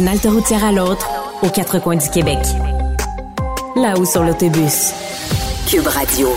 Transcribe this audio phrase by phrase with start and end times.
[0.00, 1.06] D'une halte routière à l'autre,
[1.42, 2.38] aux quatre coins du Québec.
[3.76, 4.94] Là-haut sur l'autobus.
[5.68, 6.30] Cube Radio.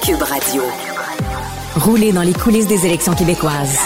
[0.00, 0.62] Cube Radio.
[1.74, 3.78] Rouler dans les coulisses des élections québécoises.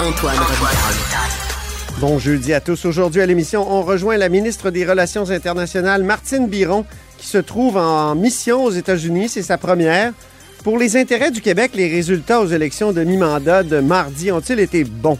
[0.00, 0.98] Antoine Robitaille.
[1.98, 2.84] Bon jeudi à tous.
[2.84, 6.84] Aujourd'hui à l'émission, on rejoint la ministre des Relations internationales, Martine Biron,
[7.16, 9.30] qui se trouve en mission aux États-Unis.
[9.30, 10.12] C'est sa première.
[10.62, 14.84] Pour les intérêts du Québec, les résultats aux élections de mi-mandat de mardi ont-ils été
[14.84, 15.16] bons?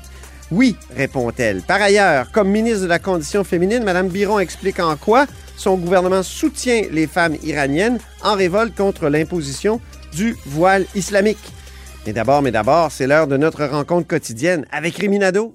[0.53, 1.63] Oui, répond-elle.
[1.63, 5.25] Par ailleurs, comme ministre de la Condition féminine, Mme Biron explique en quoi
[5.57, 9.81] son gouvernement soutient les femmes iraniennes en révolte contre l'imposition
[10.13, 11.39] du voile islamique.
[12.07, 15.55] Mais d'abord, mais d'abord, c'est l'heure de notre rencontre quotidienne avec Réminado.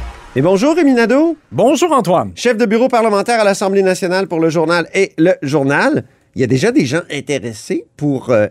[0.33, 2.31] Et bonjour Rémi Nadeau, Bonjour, Antoine.
[2.35, 6.05] chef de bureau parlementaire à l'Assemblée nationale pour le journal et le journal.
[6.35, 8.47] Il y a déjà des gens intéressés pour euh,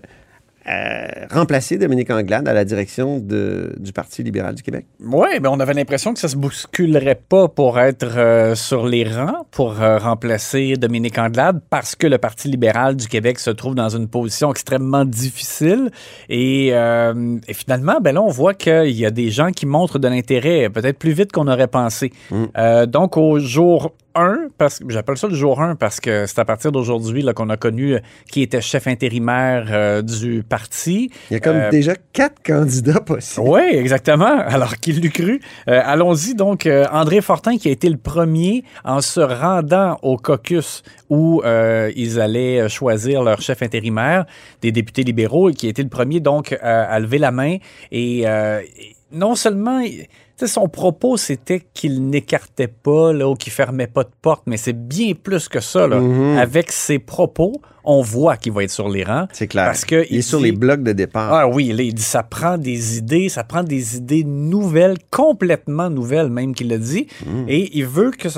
[0.69, 4.86] euh, remplacer Dominique Anglade à la direction de- du Parti libéral du Québec?
[5.02, 9.05] Oui, ben on avait l'impression que ça se bousculerait pas pour être euh, sur les
[9.05, 13.74] rangs, pour euh, remplacer Dominique Anglade, parce que le Parti libéral du Québec se trouve
[13.74, 15.90] dans une position extrêmement difficile.
[16.29, 20.08] Et, et finalement, ben là, on voit qu'il y a des gens qui montrent de
[20.08, 22.12] l'intérêt, peut-être plus vite qu'on aurait pensé.
[22.56, 26.39] Euh, donc, au jour 1, parce que j'appelle ça le jour 1 parce que c'est
[26.39, 27.98] à partir d'aujourd'hui là, qu'on a connu euh,
[28.31, 31.11] qui était chef intérimaire euh, du parti.
[31.31, 33.47] Il y a comme Euh, déjà quatre candidats possibles.
[33.48, 34.39] oui, exactement.
[34.47, 35.41] Alors qu'il l'eût cru?
[35.69, 36.69] Euh, Allons-y donc.
[36.93, 42.21] André Fortin qui a été le premier en se rendant au caucus où euh, ils
[42.21, 44.27] allaient choisir leur chef intérimaire
[44.63, 47.57] des députés libéraux et qui a été le premier donc à, lever la main.
[47.91, 49.83] Et, euh, et non seulement...
[49.83, 50.07] tu
[50.37, 54.57] sais, Son propos, c'était qu'il n'écartait pas là, ou qu'il fermait pas de porte, mais
[54.57, 55.87] c'est bien plus que ça.
[55.87, 56.01] Là.
[56.01, 56.39] Mhm.
[56.39, 57.53] Avec ses propos,
[57.85, 59.27] on voit qu'il va être sur les rangs.
[59.33, 59.65] C'est clair.
[59.67, 61.33] Parce que il est sur les blocs de départ.
[61.33, 65.89] ah oui, là, il dit ça prend des idées, ça prend des idées nouvelles, complètement
[65.91, 67.07] nouvelles même qu'il le dit.
[67.27, 67.45] Mm.
[67.48, 68.29] Et il veut que,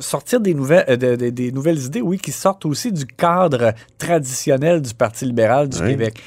[0.00, 3.72] sortir des nouvelles, euh, de- de- des nouvelles idées, oui, qui sortent aussi du cadre
[3.98, 5.90] traditionnel du Parti libéral du Oui.
[5.90, 6.20] Québec.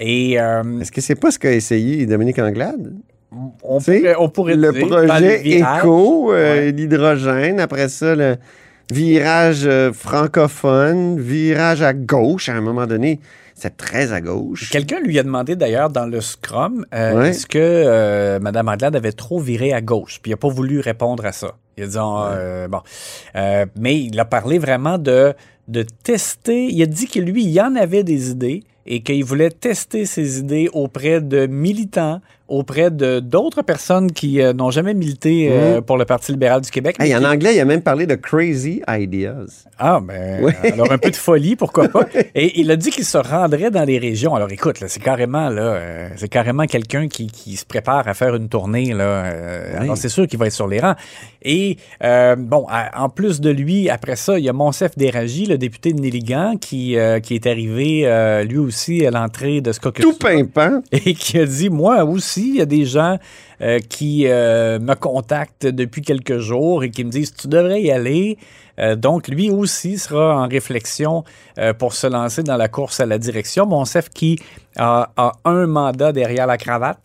[0.00, 2.94] Et euh, Est-ce que c'est pas ce qu'a essayé Dominique Anglade?
[3.62, 6.72] On, pourrait, on pourrait le dire, projet éco, euh, Ouais.
[6.72, 8.36] l'hydrogène, après ça, le
[8.92, 13.20] virage euh, francophone, virage à gauche, à un moment donné,
[13.54, 14.70] c'est très à gauche.
[14.70, 17.28] Quelqu'un lui a demandé d'ailleurs dans le Scrum euh, Ouais.
[17.30, 20.80] est-ce que euh, Mme Anglade avait trop viré à gauche, puis il n'a pas voulu
[20.80, 21.52] répondre à ça.
[21.76, 22.80] Il a dit ah, euh, bon,
[23.36, 25.32] Euh, mais il a parlé vraiment de
[25.68, 26.66] de tester.
[26.66, 30.06] Il a dit que lui, il y en avait des idées et qu'il voulait tester
[30.06, 35.80] ses idées auprès de militants, auprès de d'autres personnes qui euh, n'ont jamais milité euh,
[35.80, 36.96] pour le Parti libéral du Québec.
[36.98, 39.64] Hey, en qui- anglais, il a même parlé de crazy ideas.
[39.78, 40.52] ah, ben, Oui.
[40.72, 42.06] alors un peu de folie, pourquoi pas.
[42.34, 44.34] Et il a dit qu'il se rendrait dans les régions.
[44.34, 48.14] Alors écoute, là, c'est carrément là, euh, c'est carrément quelqu'un qui, qui se prépare à
[48.14, 49.32] faire une tournée là.
[49.74, 49.78] Oui.
[49.84, 50.96] Alors c'est sûr qu'il va être sur les rangs.
[51.44, 55.58] Et bon, à- en plus de lui, après ça, il y a Monsef Déragi, le
[55.58, 60.04] député de Néligan, qui qui est arrivé lui aussi à l'entrée de ce caucus.
[60.04, 60.80] Tout pimpant.
[60.92, 63.18] et qui a dit moi aussi il y a des gens
[63.62, 67.92] euh, qui euh, me contactent depuis quelques jours et qui me disent tu devrais y
[67.92, 68.38] aller.
[68.80, 71.22] Euh, donc lui aussi sera en réflexion
[71.78, 73.66] pour se lancer dans la course à la direction.
[73.66, 74.38] Monsef qui
[74.76, 76.98] a, a un mandat derrière la cravate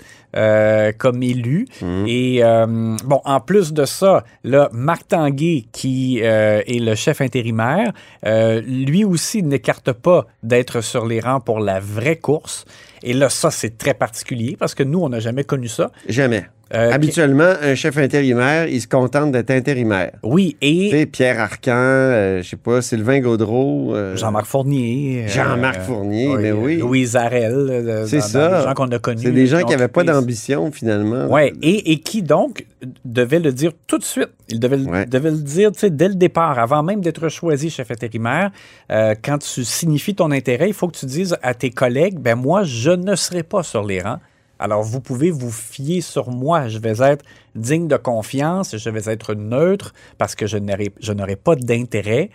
[0.97, 1.67] comme élu.
[2.07, 7.91] Et euh, bon en plus de ça là Marc Tanguay qui est le chef intérimaire
[8.23, 12.65] lui aussi n'écarte pas d'être sur les rangs pour la vraie course
[13.03, 15.91] et là, ça, c'est très particulier parce que nous, on n'a jamais connu ça.
[16.07, 16.47] Jamais.
[16.73, 20.11] Euh, Habituellement, un chef intérimaire, il se contente d'être intérimaire.
[20.23, 23.95] Oui, Tu et sais, Pierre Arcan, euh, je sais pas, Sylvain Gaudreau.
[23.95, 25.25] euh, Jean-Marc Fournier.
[25.27, 26.77] Jean-Marc Fournier, ben oui.
[26.77, 28.03] Louise Arel.
[28.07, 28.57] C'est ça.
[28.59, 29.21] Les gens qu'on a connus.
[29.23, 31.27] C'est des gens qui n'avaient pas d'ambition, finalement.
[31.29, 32.65] Oui, et, et qui donc
[33.05, 34.29] devait le dire tout de suite.
[34.49, 35.05] Il devait, le- Ouais.
[35.05, 38.51] devait le dire tu sais, dès le départ, avant même d'être choisi chef intérimaire.
[38.89, 42.63] Quand tu signifies ton intérêt, il faut que tu dises à tes collègues, ben moi,
[42.63, 44.19] je ne serai pas sur les rangs.
[44.59, 46.67] Alors, vous pouvez vous fier sur moi.
[46.67, 47.23] Je vais être
[47.55, 52.29] digne de confiance, je vais être neutre parce que je n'aurai, je n'aurai pas d'intérêt.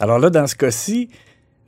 [0.00, 1.08] Alors là, dans ce cas-ci,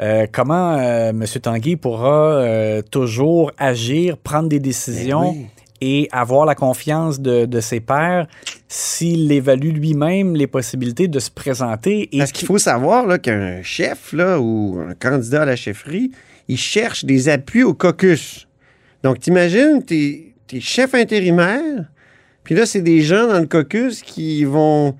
[0.00, 1.24] euh, comment euh, M.
[1.40, 5.46] Tanguy pourra euh, toujours agir, prendre des décisions Ben oui.
[5.80, 8.26] et avoir la confiance de, de ses pairs
[8.66, 12.08] s'il évalue lui-même les possibilités de se présenter.
[12.12, 16.10] Et Parce qu'il faut savoir là, qu'un chef là, ou un candidat à la chefferie,
[16.48, 18.48] il cherche des appuis au caucus.
[19.04, 21.84] Donc, t'imagines, t'es es chef intérimaire,
[22.42, 24.96] puis là, c'est des gens dans le caucus qui vont...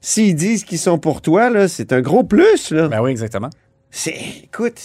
[0.00, 2.70] S'ils disent qu'ils sont pour toi, là, c'est un gros plus.
[2.70, 2.86] Là.
[2.86, 3.50] Ben oui, exactement.
[3.90, 4.14] C'est,
[4.44, 4.80] écoute,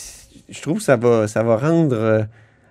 [0.50, 2.24] je trouve que ça va, ça va rendre euh,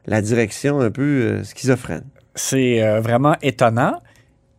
[0.07, 2.05] la direction un peu euh, schizophrène.
[2.35, 4.03] C'est euh, vraiment étonnant.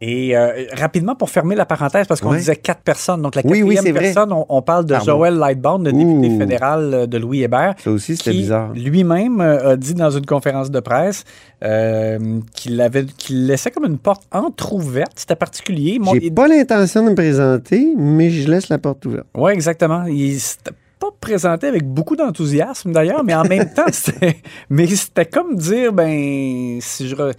[0.02, 2.38] Et euh, rapidement, pour fermer la parenthèse, parce qu'on Ouais.
[2.38, 4.02] disait quatre personnes, donc la Oui, quatrième oui, vrai.
[4.02, 4.96] personne, on, on parle de.
[5.06, 7.76] Joël Lightbound, le député fédéral euh, de Louis Hébert.
[7.82, 8.74] Ça aussi, c'était bizarre.
[8.74, 11.24] lui-même euh, a dit dans une conférence de presse
[11.64, 15.14] euh, qu'il avait qu'il laissait comme une porte entrouverte.
[15.16, 16.00] C'était particulier.
[16.00, 19.28] Mon- J'ai pas l'intention de me présenter, mais je laisse la porte ouverte.
[19.36, 20.04] Oui, exactement.
[20.06, 24.38] Il s'était pas présenté avec beaucoup d'enthousiasme d'ailleurs, mais en même temps, c'était,
[24.70, 27.34] mais c'était comme dire, ben, si je, re-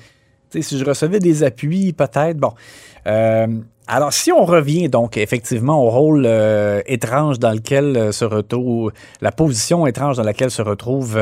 [0.62, 2.36] si je recevais des appuis, peut-être.
[2.36, 2.52] Bon.
[3.06, 3.46] Euh,
[3.86, 8.92] alors, si on revient donc effectivement au rôle euh, étrange dans lequel euh, se retrouve,
[9.20, 11.20] la position étrange dans laquelle se retrouve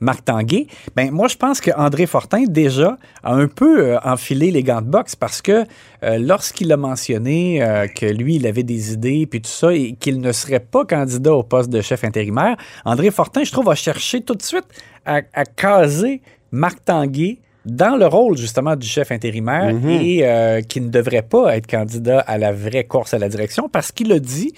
[0.00, 4.62] Marc Tanguay, ben moi je pense que André Fortin déjà a un peu enfilé les
[4.62, 5.64] gants de boxe parce que
[6.02, 10.32] lorsqu'il a mentionné que lui il avait des idées puis tout ça et qu'il ne
[10.32, 14.34] serait pas candidat au poste de chef intérimaire, André Fortin je trouve a cherché tout
[14.34, 14.66] de suite
[15.06, 16.20] à, à caser
[16.52, 21.56] Marc Tanguay dans le rôle justement du chef intérimaire et euh, qui ne devrait pas
[21.56, 24.54] être candidat à la vraie course à la direction parce qu'il a dit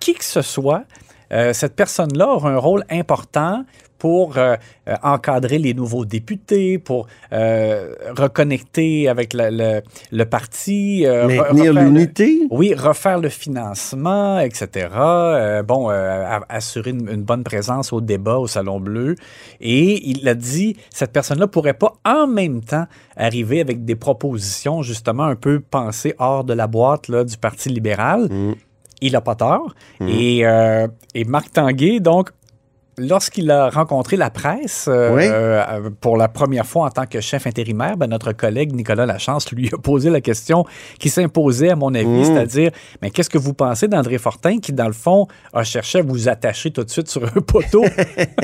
[0.00, 0.84] qui que ce soit,
[1.32, 3.64] euh, cette personne-là aura un rôle important
[4.02, 4.56] pour euh,
[4.88, 11.72] euh, encadrer les nouveaux députés, pour euh, reconnecter avec le, le- le parti, euh, Maintenir
[11.72, 12.28] l'unité?
[12.50, 14.88] oui, refaire le financement, etc.
[15.68, 15.88] Bon,
[16.48, 19.14] assurer une, une bonne présence au débat au Salon Bleu.
[19.60, 24.82] Et il a dit, cette personne-là pourrait pas en même temps arriver avec des propositions
[24.82, 28.28] justement un peu pensées hors de la boîte là, du Parti libéral.
[29.00, 29.74] Il a pas tort.
[30.08, 32.30] Et, euh, et Marc Tanguay, donc,
[33.06, 35.24] lorsqu'il a rencontré la presse euh, Oui.
[35.26, 39.50] euh, pour la première fois en tant que chef intérimaire, ben, notre collègue Nicolas Lachance
[39.52, 40.64] lui a posé la question
[40.98, 42.24] qui s'imposait, à mon avis, Mmh.
[42.24, 42.70] c'est-à-dire,
[43.00, 46.28] mais qu'est-ce que vous pensez d'André Fortin qui, dans le fond, a cherché à vous
[46.28, 47.84] attacher tout de suite sur un poteau?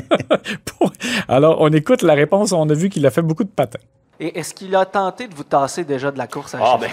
[0.79, 0.93] Pour-
[1.29, 2.53] Alors, on écoute la réponse.
[2.53, 3.79] On a vu qu'il a fait beaucoup de patins.
[4.21, 6.79] Et est-ce qu'il a tenté de vous tasser déjà de la course à la Ah,
[6.81, 6.91] ben.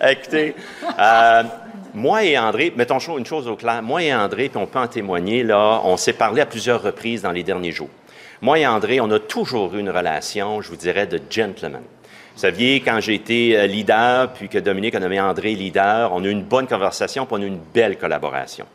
[0.10, 0.54] Écoutez,
[0.98, 1.42] euh,
[1.96, 4.86] moi et André, mettons une chose au clair, moi et André, puis on peut en
[4.86, 7.88] témoigner, là, on s'est parlé à plusieurs reprises dans les derniers jours.
[8.42, 11.80] Moi et André, on a toujours eu une relation, je vous dirais, de gentleman.
[12.34, 16.22] Vous saviez, quand j'ai été euh, leader, puis que Dominique a nommé André leader, on
[16.22, 18.66] a eu une bonne conversation, puis on a eu une belle collaboration.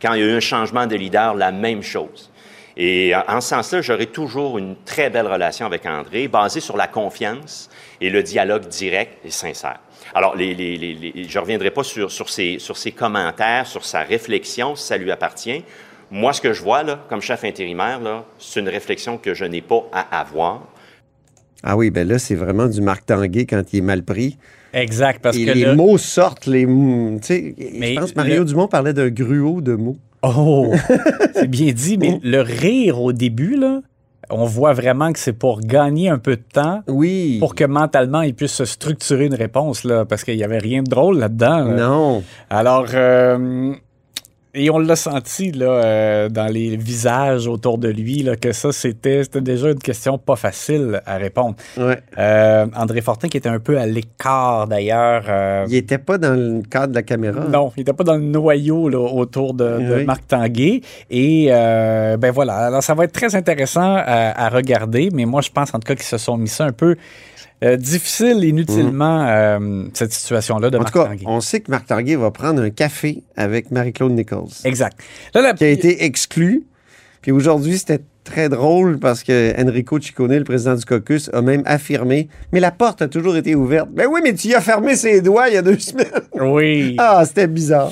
[0.00, 2.30] Quand il y a eu un changement de leader, la même chose.
[2.76, 6.76] Et euh, en ce sens-là, j'aurai toujours une très belle relation avec André, basée sur
[6.76, 7.68] la confiance
[8.00, 9.80] et le dialogue direct et sincère.
[10.14, 13.66] Alors, les, les- les- les- je ne reviendrai pas sur, sur, ses, sur ses commentaires,
[13.66, 15.62] sur sa réflexion, si ça lui appartient.
[16.10, 19.44] Moi, ce que je vois, là, comme chef intérimaire, là, c'est une réflexion que je
[19.44, 20.62] n'ai pas à avoir.
[21.62, 24.38] Ah oui, ben là, c'est vraiment du Marc Tanguay quand il est mal pris.
[24.72, 26.64] Exact, parce Et que les le- mots sortent, les.
[26.64, 29.98] Tu sais, je pense que Mario le- Dumont parlait d'un gruau de mots.
[30.22, 30.72] Oh,
[31.34, 33.80] c'est bien dit, mais le rire au début, là,
[34.28, 37.38] on voit vraiment que c'est pour gagner un peu de temps Oui.
[37.40, 40.82] pour que mentalement il puisse se structurer une réponse, là, parce qu'il n'y avait rien
[40.82, 41.64] de drôle là-dedans.
[41.64, 41.74] là.
[41.88, 42.22] Non.
[42.50, 43.72] Alors, euh,
[44.54, 48.72] et on l'a senti là, euh, dans les visages autour de lui, là, que ça,
[48.72, 51.54] c'était c'était déjà une question pas facile à répondre.
[51.76, 51.98] Ouais.
[52.18, 55.24] Euh, André Fortin, qui était un peu à l'écart d'ailleurs.
[55.28, 57.40] euh, Il était pas dans le cadre de la caméra.
[57.48, 60.04] non, il n'était pas dans le noyau là, autour de, de Oui.
[60.04, 60.80] Marc Tanguay.
[61.10, 65.50] Et ben voilà, alors ça va être très intéressant à, à regarder, mais moi je
[65.50, 66.96] pense en tout cas qu'ils se sont mis ça un peu
[67.64, 70.80] euh, difficile inutilement, euh, cette situation-là de Mhm.
[70.80, 71.24] En Marc tout cas, Tanguay.
[71.26, 74.98] on sait que Marc Tanguay va prendre un café avec Marie-Claude Nichols, Exact.
[75.34, 76.64] Là, la- qui a été exclu.
[77.22, 81.62] Puis aujourd'hui, c'était très drôle parce que Enrico Ciccone, le président du caucus, a même
[81.66, 83.90] affirmé Mais la porte a toujours été ouverte.
[83.92, 86.06] Ben oui, mais tu y as fermé ses doigts il y a deux semaines.
[86.40, 86.94] Oui.
[86.98, 87.90] Ah, c'était bizarre.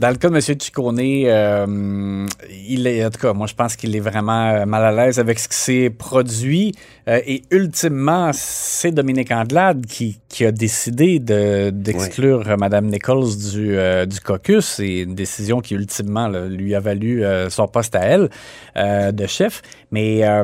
[0.00, 0.40] Dans le cas de M.
[0.40, 2.26] Ciccone, euh,
[2.68, 5.18] il est, en tout cas, moi, je pense qu'il est vraiment euh, mal à l'aise
[5.20, 6.74] avec ce qui s'est produit.
[7.08, 13.36] Euh, et ultimement, c'est Dominique Andelade qui, qui a décidé de- d'exclure euh, Mme Nichols
[13.52, 14.64] du, euh, du caucus.
[14.64, 18.30] C'est une décision qui, ultimement, là, lui a valu euh, son poste à elle
[18.76, 19.62] euh, de chef.
[19.92, 20.42] Mais euh,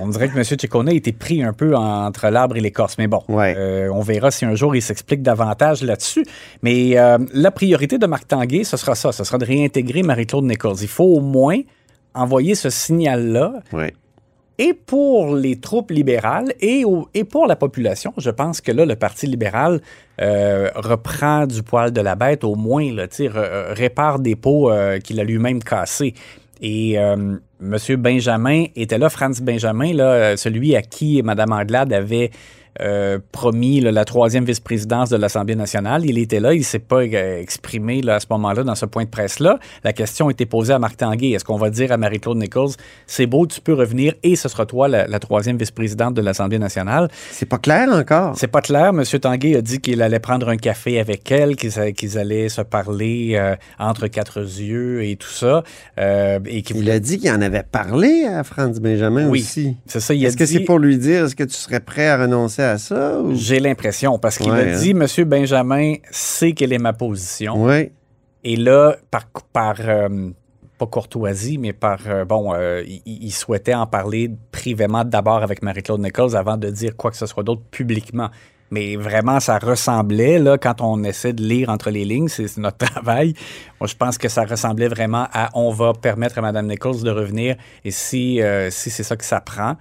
[0.00, 0.44] on dirait que M.
[0.44, 2.96] Ciccone a été pris un peu entre l'arbre et l'écorce.
[2.98, 3.54] Mais bon, Ouais.
[3.56, 6.24] euh, on verra si un jour il s'explique davantage là-dessus.
[6.62, 9.12] Mais euh, la priorité de Marc Tanguay, ce sera ça.
[9.12, 10.76] Ce sera de réintégrer Marie-Claude Nichols.
[10.82, 11.58] Il faut au moins
[12.14, 13.54] envoyer ce signal-là.
[14.56, 18.86] Et pour les troupes libérales et, au- et pour la population, je pense que là,
[18.86, 19.80] le Parti libéral
[20.20, 24.70] euh, reprend du poil de la bête, au moins, là, re- répare des pots
[25.02, 26.14] qu'il a lui-même cassés.
[26.66, 27.76] Et euh, M.
[27.98, 32.30] Benjamin était là, Franz Benjamin, euh, celui à qui Mme Anglade avait
[32.80, 36.04] euh, promis là, la troisième vice-présidence de l'Assemblée nationale.
[36.04, 38.86] Il était là, il ne s'est pas euh, exprimé là, à ce moment-là dans ce
[38.86, 39.58] point de presse-là.
[39.84, 41.30] La question a été posée à Marc Tanguay.
[41.30, 42.72] Est-ce qu'on va dire à Marie-Claude Nichols,
[43.06, 46.58] c'est beau, tu peux revenir et ce sera toi la, la troisième vice-présidente de l'Assemblée
[46.58, 47.08] nationale?
[47.30, 48.36] C'est pas clair encore.
[48.36, 48.88] C'est pas clair.
[48.88, 49.02] M.
[49.04, 53.54] Tanguay a dit qu'il allait prendre un café avec elle, qu'ils allaient se parler euh,
[53.78, 55.62] entre quatre yeux et tout ça.
[55.98, 59.40] Euh, et Il a dit qu'il en avait parlé à Franz Benjamin Oui.
[59.40, 59.76] aussi.
[59.86, 62.08] C'est ça, il a Est-ce que c'est pour lui dire est-ce que tu serais prêt
[62.08, 63.18] à renoncer à ça?
[63.20, 64.78] ou- J'ai l'impression, parce qu'il Ouais, a hein.
[64.78, 65.06] dit, M.
[65.26, 67.54] Benjamin sait quelle est ma position.
[67.64, 67.90] Oui.
[68.42, 70.30] Et là, par, par euh,
[70.78, 75.62] pas courtoisie, mais par, euh, bon, euh, il, il souhaitait en parler privément d'abord avec
[75.62, 78.28] Marie-Claude Nichols avant de dire quoi que ce soit d'autre publiquement.
[78.70, 82.60] Mais vraiment, ça ressemblait, là, quand on essaie de lire entre les lignes, c'est c'est
[82.60, 83.34] notre travail.
[83.80, 87.10] Moi, je pense que ça ressemblait vraiment à on va permettre à Mme Nichols de
[87.10, 88.40] revenir et si,
[88.70, 89.76] si c'est ça que ça prend,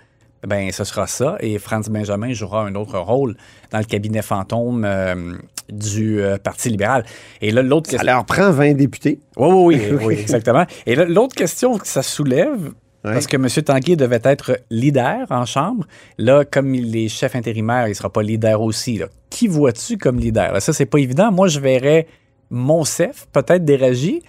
[0.47, 1.37] ben ce sera ça.
[1.39, 3.35] Et Franz Benjamin jouera un autre rôle
[3.71, 5.33] dans le cabinet fantôme euh,
[5.69, 7.05] du euh, Parti libéral.
[7.41, 8.13] Et là, l'autre Ça question.
[8.13, 9.19] leur prend 20 députés.
[9.37, 10.65] Oui, oui, oui, oui, exactement.
[10.85, 12.71] Et là, l'autre question que ça soulève,
[13.03, 13.47] parce que M.
[13.49, 15.85] Tanguay devait être leader en Chambre,
[16.17, 18.97] là, comme il est chef intérimaire, il ne sera pas leader aussi.
[18.97, 19.07] là.
[19.29, 20.53] Qui vois-tu comme leader?
[20.53, 21.29] Là, ça, c'est pas évident.
[21.31, 22.07] Moi, je verrais
[22.49, 24.21] Monsef, peut-être Déragi,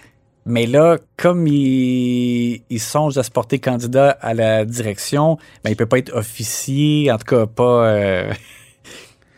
[0.45, 5.75] mais là, comme il, il songe à se porter candidat à la direction, ben, il
[5.75, 7.87] peut pas être officier, en tout cas pas...
[7.87, 8.31] euh,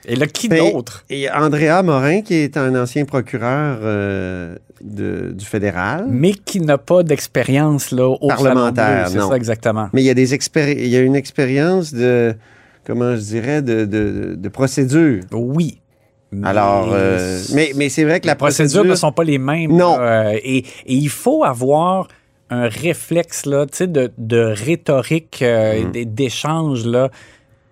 [0.09, 1.03] Et là, qui Mais- d'autre?
[1.09, 6.05] Et Andrea Morin, qui est un ancien procureur euh, de- du fédéral.
[6.09, 9.29] Mais qui n'a pas d'expérience là, au Parlementaire, C'est non.
[9.29, 9.89] ça, exactement.
[9.91, 12.33] Mais il y a des expéri- il y a une expérience de
[12.85, 15.23] comment je dirais de, de, de procédure.
[15.33, 15.81] Oui.
[16.31, 19.24] Mais Alors, euh, mais, mais c'est vrai que les la procédures procédure ne sont pas
[19.24, 19.72] les mêmes.
[19.75, 19.98] Non.
[20.00, 22.07] euh, et, et il faut avoir
[22.50, 26.05] un réflexe là, de, de rhétorique, euh, Mm.
[26.05, 27.10] d'échange là,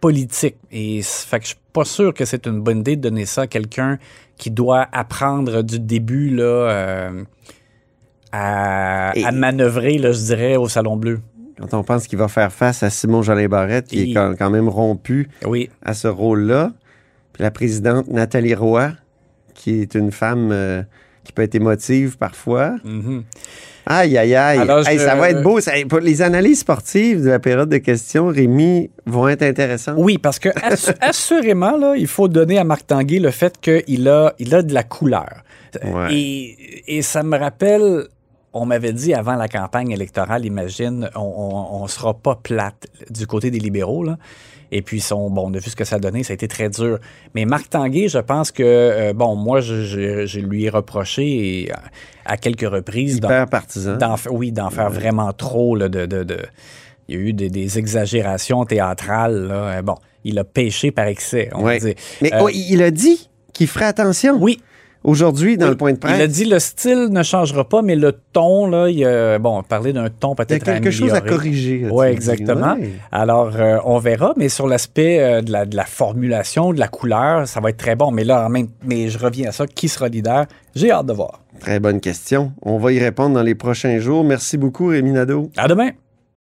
[0.01, 0.55] politique.
[0.71, 3.41] Et fait que je suis pas sûr que c'est une bonne idée de donner ça
[3.43, 3.97] à quelqu'un
[4.37, 7.09] qui doit apprendre du début là,
[8.31, 11.19] à, Et- à manœuvrer, là, je dirais, au Salon Bleu.
[11.57, 14.49] quand on pense qu'il va faire face à Simon Jolin Barrette, qui Et- est quand,
[14.49, 15.69] même rompu Oui.
[15.81, 16.71] à ce rôle-là,
[17.39, 18.91] la présidente Nathalie Roy,
[19.53, 20.83] qui est une femme euh,
[21.23, 22.75] qui peut être émotive parfois.
[22.83, 23.23] Mhm.
[23.87, 24.57] Aïe, aïe, aïe.
[24.59, 25.59] Alors, Hey, je- Ça va être beau.
[25.59, 29.95] Ça- pour les analyses sportives de la période de questions, Rémi, vont être intéressantes.
[29.99, 34.07] Oui, parce que assu- assurément, là, il faut donner à Marc Tanguay le fait qu'il
[34.09, 35.43] a, il a de la couleur.
[35.83, 36.13] Ouais.
[36.15, 38.05] Et, et ça me rappelle,
[38.55, 43.51] on m'avait dit avant la campagne électorale, imagine, on, ne sera pas plate du côté
[43.51, 44.03] des libéraux.
[44.03, 44.17] Là.
[44.71, 46.47] Et puis, son, bon, on a vu ce que ça a donné, ça a été
[46.47, 46.97] très dur.
[47.35, 51.63] Mais Marc Tanguay, je pense que, euh, bon, moi, je, je- je lui ai reproché
[51.65, 51.71] et,
[52.25, 53.97] à, quelques reprises d'en- Hyper partisan.
[54.31, 55.75] oui, d'en faire vraiment trop.
[55.75, 56.39] Là, de, de, de-
[57.07, 59.47] il y a eu des, des exagérations théâtrales.
[59.47, 59.55] Là.
[59.77, 61.77] Euh, Bon, il a pêché par excès, on Ouais.
[61.79, 61.95] va dire.
[62.21, 64.35] Mais Euh, oh, il a dit qu'il ferait attention.
[64.41, 64.59] oui,
[65.05, 66.17] Aujourd'hui, dans oui, le point de presse.
[66.17, 69.61] Il a dit le style ne changera pas, mais le ton, là, il a, bon,
[69.61, 71.87] parler d'un ton il y a peut-être quelque chose à corriger.
[71.91, 72.75] Oui, exactement.
[73.11, 76.87] Alors, euh, on verra, mais sur l'aspect euh, de, la, de la formulation, de la
[76.87, 78.09] couleur, ça va être très bon.
[78.09, 79.67] Mais là, en même, mais je reviens à ça.
[79.67, 80.45] Qui sera leader?
[80.73, 81.41] J'ai hâte de voir.
[81.59, 82.51] Très bonne question.
[82.63, 84.23] On va y répondre dans les prochains jours.
[84.23, 85.51] Merci beaucoup, Rémi Nadeau.
[85.55, 85.91] À demain!